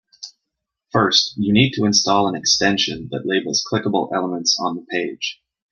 [0.91, 5.39] First, you need to install an extension that labels clickable elements on the page.